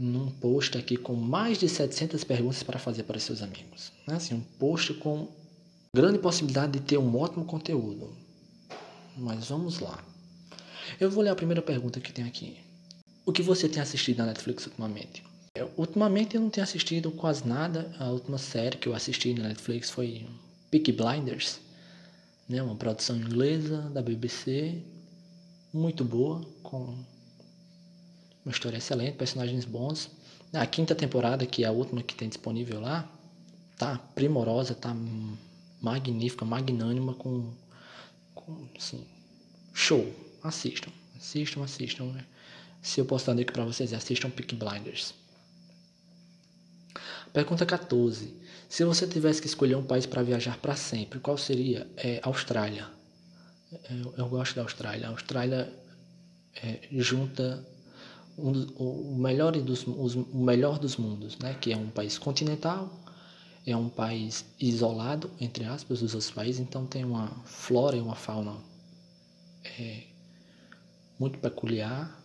num 0.00 0.30
post 0.30 0.78
aqui 0.78 0.96
com 0.96 1.14
mais 1.14 1.58
de 1.58 1.68
700 1.68 2.24
perguntas 2.24 2.62
para 2.62 2.78
fazer 2.78 3.02
para 3.02 3.20
seus 3.20 3.42
amigos. 3.42 3.92
Né? 4.08 4.14
Assim, 4.14 4.34
um 4.34 4.40
post 4.58 4.94
com 4.94 5.28
grande 5.94 6.18
possibilidade 6.18 6.72
de 6.72 6.80
ter 6.80 6.96
um 6.96 7.14
ótimo 7.18 7.44
conteúdo. 7.44 8.10
Mas 9.14 9.50
vamos 9.50 9.78
lá. 9.78 10.02
Eu 10.98 11.10
vou 11.10 11.22
ler 11.22 11.28
a 11.28 11.34
primeira 11.34 11.60
pergunta 11.60 12.00
que 12.00 12.14
tem 12.14 12.24
aqui. 12.24 12.56
O 13.26 13.32
que 13.32 13.42
você 13.42 13.68
tem 13.68 13.82
assistido 13.82 14.18
na 14.18 14.26
Netflix 14.26 14.64
ultimamente? 14.64 15.22
ultimamente 15.76 16.36
eu 16.36 16.40
não 16.40 16.48
tenho 16.48 16.64
assistido 16.64 17.10
quase 17.10 17.46
nada. 17.46 17.92
A 17.98 18.06
última 18.06 18.38
série 18.38 18.78
que 18.78 18.88
eu 18.88 18.94
assisti 18.94 19.34
na 19.34 19.48
Netflix 19.48 19.90
foi 19.90 20.26
Peaky 20.70 20.92
Blinders, 20.92 21.60
né? 22.48 22.62
uma 22.62 22.76
produção 22.76 23.16
inglesa 23.16 23.82
da 23.90 24.00
BBC, 24.00 24.80
muito 25.74 26.04
boa, 26.04 26.40
com 26.62 26.96
uma 28.44 28.52
história 28.52 28.78
excelente, 28.78 29.16
personagens 29.16 29.64
bons. 29.64 30.10
A 30.52 30.66
quinta 30.66 30.94
temporada, 30.94 31.46
que 31.46 31.64
é 31.64 31.66
a 31.66 31.72
última 31.72 32.02
que 32.02 32.14
tem 32.14 32.28
disponível 32.28 32.80
lá, 32.80 33.08
tá 33.78 33.98
primorosa, 34.14 34.74
tá 34.74 34.94
magnífica, 35.80 36.44
magnânima, 36.44 37.14
com, 37.14 37.52
com 38.34 38.68
assim, 38.76 39.06
show. 39.72 40.12
Assistam, 40.42 40.90
assistam, 41.16 41.62
assistam. 41.62 42.14
Se 42.82 43.00
eu 43.00 43.04
postar 43.04 43.32
aqui 43.32 43.52
para 43.52 43.64
vocês, 43.64 43.92
assistam 43.92 44.30
Peaky 44.30 44.56
Blinders. 44.56 45.14
Pergunta 47.32 47.64
14. 47.64 48.34
Se 48.68 48.84
você 48.84 49.06
tivesse 49.06 49.40
que 49.40 49.46
escolher 49.46 49.76
um 49.76 49.84
país 49.84 50.06
para 50.06 50.22
viajar 50.22 50.56
para 50.58 50.74
sempre, 50.74 51.20
qual 51.20 51.36
seria? 51.36 51.86
É 51.96 52.20
Austrália. 52.22 52.88
Eu, 53.88 54.14
eu, 54.16 54.28
gosto 54.28 54.56
da 54.56 54.62
Austrália. 54.62 55.06
A 55.06 55.10
Austrália 55.10 55.72
é, 56.56 56.80
junta 56.92 57.64
um, 58.42 58.66
o, 58.76 59.16
melhor 59.18 59.52
dos, 59.52 59.86
os, 59.86 60.14
o 60.14 60.38
melhor 60.38 60.78
dos 60.78 60.96
mundos, 60.96 61.38
né? 61.38 61.54
que 61.60 61.72
é 61.72 61.76
um 61.76 61.88
país 61.88 62.18
continental, 62.18 62.90
é 63.66 63.76
um 63.76 63.88
país 63.88 64.44
isolado, 64.58 65.30
entre 65.40 65.64
aspas, 65.64 66.00
dos 66.00 66.14
outros 66.14 66.30
países, 66.30 66.60
então 66.60 66.86
tem 66.86 67.04
uma 67.04 67.28
flora 67.44 67.96
e 67.96 68.00
uma 68.00 68.14
fauna 68.14 68.56
é, 69.64 70.04
muito 71.18 71.38
peculiar. 71.38 72.18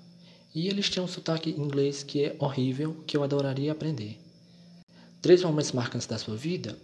E 0.54 0.68
eles 0.68 0.90
têm 0.90 1.04
um 1.04 1.08
sotaque 1.08 1.50
inglês 1.50 2.02
que 2.02 2.24
é 2.24 2.36
horrível, 2.40 3.04
que 3.06 3.18
eu 3.18 3.24
adoraria 3.24 3.72
aprender. 3.72 4.18
Três 5.22 5.44
momentos 5.44 5.74
marcantes 5.74 6.08
da 6.08 6.18
sua 6.18 6.38
vida 6.38 6.78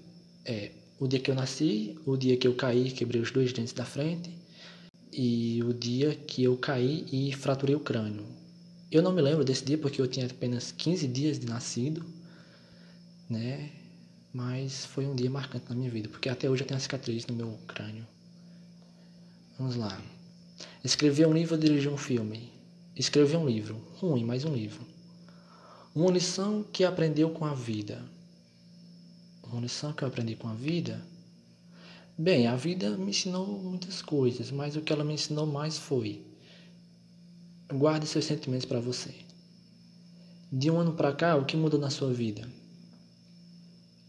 é 0.43 0.71
o 0.99 1.07
dia 1.07 1.19
que 1.19 1.31
eu 1.31 1.35
nasci, 1.35 1.97
o 2.05 2.17
dia 2.17 2.35
que 2.35 2.47
eu 2.47 2.53
caí, 2.53 2.91
quebrei 2.91 3.21
os 3.21 3.31
dois 3.31 3.53
dentes 3.53 3.73
da 3.73 3.85
frente 3.85 4.29
e 5.11 5.61
o 5.63 5.73
dia 5.73 6.15
que 6.15 6.43
eu 6.43 6.57
caí 6.57 7.05
e 7.11 7.33
fraturei 7.33 7.75
o 7.75 7.79
crânio. 7.79 8.25
Eu 8.91 9.01
não 9.01 9.13
me 9.13 9.21
lembro 9.21 9.43
desse 9.43 9.63
dia 9.63 9.77
porque 9.77 10.01
eu 10.01 10.07
tinha 10.07 10.25
apenas 10.25 10.71
15 10.71 11.07
dias 11.07 11.39
de 11.39 11.47
nascido, 11.47 12.05
né? 13.29 13.71
Mas 14.33 14.85
foi 14.85 15.05
um 15.05 15.15
dia 15.15 15.29
marcante 15.29 15.65
na 15.69 15.75
minha 15.75 15.89
vida, 15.89 16.09
porque 16.09 16.29
até 16.29 16.49
hoje 16.49 16.63
eu 16.63 16.67
tenho 16.67 16.77
a 16.77 16.81
cicatriz 16.81 17.25
no 17.27 17.35
meu 17.35 17.57
crânio. 17.67 18.05
Vamos 19.57 19.75
lá. 19.75 20.01
Escrever 20.83 21.27
um 21.27 21.33
livro 21.33 21.55
ou 21.55 21.61
dirigir 21.61 21.91
um 21.91 21.97
filme? 21.97 22.51
Escrever 22.95 23.37
um 23.37 23.47
livro. 23.47 23.81
Ruim, 23.97 24.23
mas 24.25 24.43
um 24.43 24.53
livro. 24.53 24.85
Uma 25.95 26.11
lição 26.11 26.63
que 26.63 26.83
aprendeu 26.83 27.29
com 27.29 27.45
a 27.45 27.53
vida 27.53 28.03
uma 29.51 29.61
lição 29.61 29.91
que 29.91 30.03
eu 30.03 30.07
aprendi 30.07 30.35
com 30.35 30.47
a 30.47 30.53
vida? 30.53 31.05
Bem, 32.17 32.47
a 32.47 32.55
vida 32.55 32.91
me 32.91 33.09
ensinou 33.09 33.45
muitas 33.45 34.01
coisas, 34.01 34.49
mas 34.49 34.75
o 34.75 34.81
que 34.81 34.93
ela 34.93 35.03
me 35.03 35.13
ensinou 35.13 35.45
mais 35.45 35.77
foi: 35.77 36.23
guarde 37.73 38.07
seus 38.07 38.25
sentimentos 38.25 38.65
para 38.65 38.79
você. 38.79 39.13
De 40.51 40.69
um 40.69 40.79
ano 40.79 40.93
para 40.93 41.13
cá, 41.13 41.35
o 41.35 41.45
que 41.45 41.57
mudou 41.57 41.79
na 41.79 41.89
sua 41.89 42.13
vida? 42.13 42.47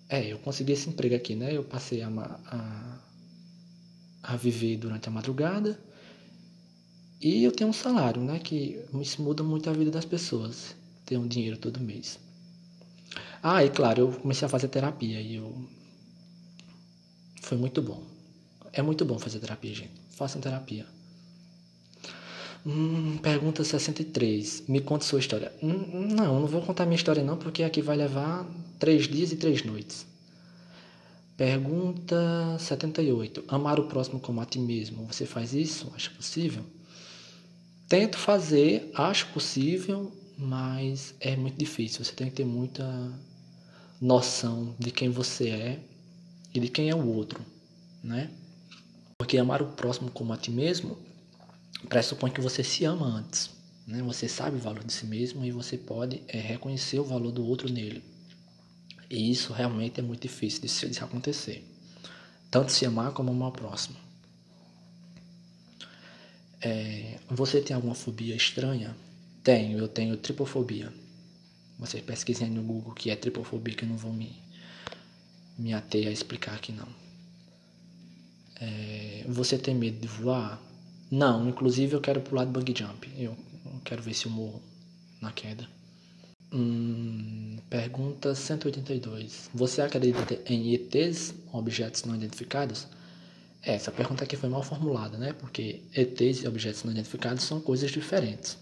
É, 0.09 0.27
eu 0.33 0.39
consegui 0.39 0.73
esse 0.73 0.89
emprego 0.89 1.15
aqui, 1.15 1.35
né? 1.35 1.57
Eu 1.57 1.65
passei 1.65 2.03
a, 2.03 2.09
a, 2.09 2.99
a 4.23 4.37
viver 4.37 4.77
durante 4.77 5.09
a 5.09 5.13
madrugada 5.13 5.79
E 7.21 7.43
eu 7.43 7.53
tenho 7.53 7.71
um 7.71 7.73
salário, 7.73 8.23
né? 8.23 8.39
Que 8.39 8.85
isso 9.01 9.23
muda 9.23 9.43
muito 9.43 9.71
a 9.71 9.73
vida 9.73 9.91
das 9.91 10.05
pessoas. 10.05 10.75
Ter 11.07 11.17
um 11.17 11.27
dinheiro 11.27 11.57
todo 11.57 11.81
mês. 11.81 12.19
Ah, 13.43 13.65
e 13.65 13.71
claro, 13.71 14.01
eu 14.01 14.13
comecei 14.21 14.47
a 14.47 14.49
fazer 14.49 14.69
terapia 14.69 15.21
e 15.21 15.37
eu. 15.37 15.69
Foi 17.43 17.59
muito 17.59 17.83
bom. 17.83 18.03
É 18.73 18.83
muito 18.83 19.05
bom 19.05 19.19
fazer 19.19 19.39
terapia, 19.41 19.75
gente. 19.75 19.93
Façam 20.11 20.41
terapia. 20.41 20.87
Hum, 22.65 23.19
pergunta 23.19 23.65
63. 23.65 24.65
Me 24.69 24.81
conte 24.81 25.05
sua 25.05 25.19
história. 25.19 25.53
Hum, 25.63 26.09
não, 26.15 26.41
não 26.41 26.47
vou 26.47 26.63
contar 26.63 26.87
minha 26.87 26.97
história 26.97 27.23
não, 27.23 27.37
porque 27.37 27.63
aqui 27.65 27.83
vai 27.83 27.97
levar 27.97 28.47
três 28.79 29.09
dias 29.09 29.33
e 29.33 29.37
três 29.37 29.65
noites. 29.65 30.07
Pergunta 31.37 32.57
78. 32.59 33.45
Amar 33.49 33.81
o 33.81 33.89
próximo 33.89 34.21
como 34.21 34.41
a 34.41 34.47
ti 34.47 34.61
mesmo. 34.61 35.05
Você 35.07 35.27
faz 35.27 35.53
isso? 35.53 35.91
Acha 35.95 36.11
possível? 36.11 36.65
Tento 37.89 38.17
fazer, 38.17 38.91
acho 38.95 39.27
possível, 39.33 40.13
mas 40.39 41.15
é 41.19 41.35
muito 41.35 41.59
difícil. 41.59 42.05
Você 42.05 42.13
tem 42.13 42.29
que 42.29 42.37
ter 42.37 42.45
muita 42.45 43.13
noção 44.01 44.75
de 44.79 44.91
quem 44.93 45.11
você 45.11 45.49
é 45.49 45.81
e 46.55 46.61
de 46.61 46.69
quem 46.69 46.91
é 46.91 46.95
o 46.95 47.07
outro, 47.07 47.45
né? 48.03 48.31
Porque 49.19 49.37
amar 49.37 49.63
o 49.63 49.73
próximo 49.73 50.11
como 50.11 50.33
a 50.33 50.37
ti 50.37 50.51
mesmo 50.51 50.97
pressupõe 51.89 52.31
que 52.31 52.41
você 52.41 52.63
se 52.63 52.85
ama 52.85 53.07
antes, 53.07 53.51
né? 53.87 54.03
Você 54.03 54.29
sabe 54.29 54.57
o 54.57 54.61
valor 54.61 54.85
de 54.85 54.93
si 54.93 55.07
mesmo 55.07 55.45
e 55.45 55.51
você 55.51 55.77
pode 55.77 56.23
é, 56.29 56.39
reconhecer 56.39 56.99
o 56.99 57.05
valor 57.05 57.33
do 57.33 57.45
outro 57.45 57.71
nele. 57.71 58.03
E 59.11 59.31
isso 59.31 59.53
realmente 59.53 60.01
é 60.01 60.03
muito 60.03 60.23
difícil 60.23 60.63
de, 60.63 60.95
de 60.95 60.99
acontecer. 61.05 61.65
Tanto 62.51 62.73
se 62.73 62.87
amar 62.87 63.13
como 63.13 63.31
amar 63.31 63.49
o 63.49 63.53
próximo. 63.53 63.97
É, 66.61 67.19
você 67.29 67.61
tem 67.61 67.75
alguma 67.75 67.95
fobia 67.95 68.37
estranha? 68.37 68.97
Tenho, 69.43 69.79
eu 69.79 69.89
tenho 69.89 70.17
tripofobia. 70.17 70.93
Você 71.79 72.01
pesquisem 72.01 72.49
no 72.49 72.63
Google 72.63 72.95
que 72.95 73.11
é 73.11 73.17
tripofobia, 73.17 73.75
que 73.75 73.85
eu 73.85 73.89
não 73.89 73.97
vou 73.97 74.13
me, 74.13 74.41
me 75.59 75.75
ater 75.75 76.07
a 76.07 76.11
explicar 76.11 76.55
aqui 76.55 76.73
não. 76.73 76.89
É, 78.61 79.25
você 79.29 79.59
tem 79.59 79.75
medo 79.75 79.99
de 79.99 80.07
voar? 80.07 80.63
Não, 81.13 81.47
inclusive 81.47 81.95
eu 81.95 82.01
quero 82.01 82.23
pular 82.23 82.47
de 82.47 82.53
bungee 82.53 82.75
jump. 82.75 83.07
Eu, 83.19 83.37
eu 83.67 83.81
quero 83.85 84.01
ver 84.01 84.15
se 84.15 84.25
eu 84.25 84.33
morro 84.33 84.63
na 85.21 85.31
queda. 85.31 85.69
Hum, 86.51 87.59
pergunta 87.69 88.35
182. 88.35 89.51
Você 89.53 89.83
acredita 89.83 90.41
em 90.47 90.73
ETs, 90.73 91.35
objetos 91.53 92.05
não 92.05 92.15
identificados? 92.15 92.87
Essa 93.63 93.93
pergunta 93.93 94.25
aqui 94.25 94.37
foi 94.37 94.49
mal 94.49 94.63
formulada, 94.63 95.19
né? 95.19 95.35
Porque 95.35 95.83
ETs 95.95 96.45
e 96.45 96.49
objetos 96.49 96.83
não 96.83 96.93
identificados 96.93 97.45
são 97.45 97.61
coisas 97.61 97.91
diferentes. 97.91 98.57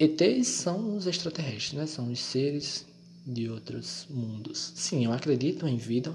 ETs 0.00 0.48
são 0.48 0.96
os 0.96 1.06
extraterrestres, 1.06 1.74
né? 1.74 1.86
São 1.86 2.10
os 2.10 2.18
seres 2.18 2.84
de 3.24 3.48
outros 3.48 4.04
mundos. 4.10 4.72
Sim, 4.74 5.04
eu 5.04 5.12
acredito 5.12 5.64
em 5.68 5.76
vida 5.76 6.12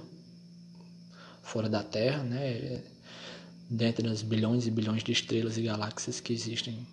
fora 1.42 1.70
da 1.70 1.82
Terra, 1.82 2.22
né? 2.22 2.84
Dentro 3.74 4.04
das 4.04 4.22
bilhões 4.22 4.68
e 4.68 4.70
bilhões 4.70 5.02
de 5.02 5.14
estrelas 5.14 5.58
e 5.58 5.62
galáxias 5.62 6.20
que 6.20 6.34
existem 6.34 6.86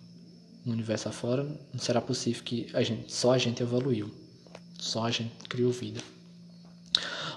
no 0.65 0.71
universo 0.71 1.09
afora, 1.09 1.43
não 1.73 1.79
será 1.79 1.99
possível 1.99 2.41
que 2.41 2.67
a 2.73 2.81
gente, 2.81 3.11
só 3.11 3.33
a 3.33 3.37
gente 3.37 3.61
evoluiu. 3.61 4.09
Só 4.77 5.03
a 5.03 5.11
gente 5.11 5.33
criou 5.49 5.73
vida. 5.73 5.99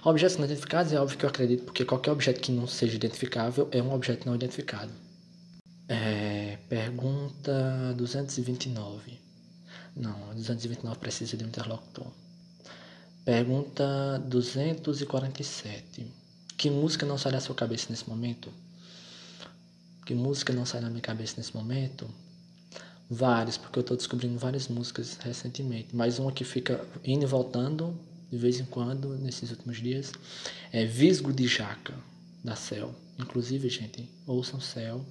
Objetos 0.05 0.37
não 0.37 0.45
identificados 0.45 0.93
é 0.93 1.01
óbvio 1.01 1.19
que 1.19 1.25
eu 1.25 1.29
acredito, 1.29 1.65
porque 1.65 1.85
qualquer 1.85 2.13
objeto 2.13 2.41
que 2.41 2.53
não 2.53 2.69
seja 2.69 2.95
identificável 2.95 3.69
é 3.73 3.83
um 3.83 3.93
objeto 3.93 4.27
não 4.27 4.35
identificado. 4.37 4.93
É, 5.89 6.59
pergunta 6.69 7.93
229. 7.97 9.19
Não, 9.97 10.33
229 10.37 11.01
precisa 11.01 11.37
de 11.37 11.43
um 11.43 11.49
interlocutor. 11.49 12.07
Pergunta 13.25 14.23
247. 14.25 16.07
Que 16.57 16.71
música 16.71 17.05
não 17.05 17.19
sai 17.19 17.33
da 17.33 17.41
sua 17.41 17.57
cabeça 17.57 17.89
nesse 17.91 18.09
momento? 18.09 18.53
Que 20.05 20.15
música 20.15 20.53
não 20.53 20.67
sai 20.67 20.81
da 20.81 20.91
minha 20.91 21.01
cabeça 21.01 21.35
nesse 21.37 21.55
momento? 21.55 22.09
Várias, 23.09 23.57
porque 23.57 23.79
eu 23.79 23.83
estou 23.83 23.97
descobrindo 23.97 24.39
várias 24.39 24.67
músicas 24.67 25.17
recentemente. 25.23 25.95
Mas 25.95 26.19
uma 26.19 26.33
que 26.33 26.45
fica 26.45 26.85
indo 27.05 27.23
e 27.23 27.27
voltando 27.27 27.97
de 28.31 28.39
vez 28.39 28.59
em 28.59 28.65
quando, 28.65 29.17
nesses 29.19 29.51
últimos 29.51 29.77
dias, 29.77 30.13
é 30.73 30.85
Visgo 30.85 31.33
de 31.33 31.47
Jaca, 31.47 31.95
da 32.43 32.57
Cel. 32.57 32.95
Inclusive, 33.19 33.69
gente, 33.69 34.09
ouçam 34.27 34.59
Cel, 34.61 35.05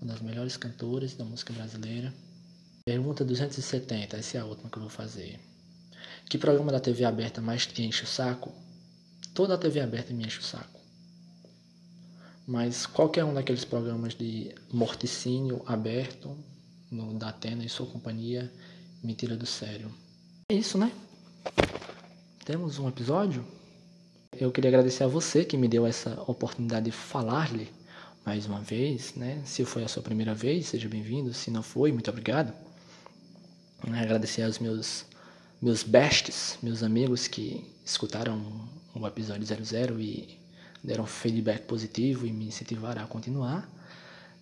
uma 0.00 0.12
das 0.12 0.22
melhores 0.22 0.56
cantoras 0.56 1.14
da 1.14 1.24
música 1.24 1.52
brasileira. 1.52 2.12
Pergunta 2.86 3.24
270, 3.24 4.16
essa 4.16 4.38
é 4.38 4.40
a 4.40 4.46
última 4.46 4.70
que 4.70 4.78
eu 4.78 4.82
vou 4.82 4.90
fazer. 4.90 5.38
Que 6.28 6.38
programa 6.38 6.72
da 6.72 6.80
TV 6.80 7.04
aberta 7.04 7.42
mais 7.42 7.66
te 7.66 7.82
enche 7.82 8.04
o 8.04 8.06
saco? 8.06 8.50
Toda 9.34 9.54
a 9.54 9.58
TV 9.58 9.80
aberta 9.80 10.12
me 10.14 10.24
enche 10.24 10.40
o 10.40 10.42
saco. 10.42 10.79
Mas 12.50 12.84
qualquer 12.84 13.24
um 13.24 13.32
daqueles 13.32 13.64
programas 13.64 14.12
de 14.12 14.52
morticínio 14.72 15.62
aberto 15.66 16.36
no 16.90 17.16
da 17.16 17.28
Atena 17.28 17.64
e 17.64 17.68
sua 17.68 17.86
companhia 17.86 18.52
me 19.04 19.14
tira 19.14 19.36
do 19.36 19.46
sério. 19.46 19.88
É 20.50 20.54
isso, 20.54 20.76
né? 20.76 20.90
Temos 22.44 22.80
um 22.80 22.88
episódio. 22.88 23.46
Eu 24.36 24.50
queria 24.50 24.68
agradecer 24.68 25.04
a 25.04 25.06
você 25.06 25.44
que 25.44 25.56
me 25.56 25.68
deu 25.68 25.86
essa 25.86 26.20
oportunidade 26.26 26.86
de 26.86 26.90
falar-lhe 26.90 27.70
mais 28.26 28.46
uma 28.46 28.60
vez, 28.60 29.14
né? 29.14 29.40
Se 29.44 29.64
foi 29.64 29.84
a 29.84 29.88
sua 29.88 30.02
primeira 30.02 30.34
vez, 30.34 30.66
seja 30.66 30.88
bem-vindo. 30.88 31.32
Se 31.32 31.52
não 31.52 31.62
foi, 31.62 31.92
muito 31.92 32.10
obrigado. 32.10 32.52
Agradecer 33.80 34.42
aos 34.42 34.58
meus 34.58 35.04
meus 35.62 35.84
bestes, 35.84 36.58
meus 36.60 36.82
amigos 36.82 37.28
que 37.28 37.64
escutaram 37.84 38.68
o 38.92 39.06
episódio 39.06 39.46
00 39.46 40.00
e 40.00 40.39
deram 40.82 41.06
feedback 41.06 41.62
positivo 41.62 42.26
e 42.26 42.32
me 42.32 42.46
incentivaram 42.46 43.02
a 43.02 43.06
continuar 43.06 43.68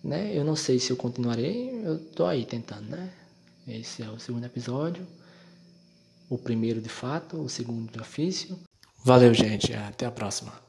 né? 0.03 0.35
Eu 0.35 0.43
não 0.43 0.55
sei 0.55 0.79
se 0.79 0.91
eu 0.91 0.97
continuarei, 0.97 1.81
eu 1.83 1.99
tô 1.99 2.25
aí 2.25 2.45
tentando, 2.45 2.89
né? 2.89 3.11
Esse 3.67 4.01
é 4.01 4.09
o 4.09 4.19
segundo 4.19 4.45
episódio. 4.45 5.05
O 6.29 6.37
primeiro 6.37 6.81
de 6.81 6.89
fato, 6.89 7.37
o 7.37 7.49
segundo 7.49 7.91
de 7.91 7.99
ofício. 7.99 8.57
Valeu, 9.03 9.33
gente. 9.33 9.73
Até 9.73 10.05
a 10.05 10.11
próxima. 10.11 10.68